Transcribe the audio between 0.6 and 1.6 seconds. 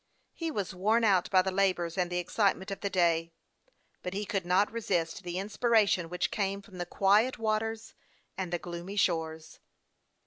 worn out by the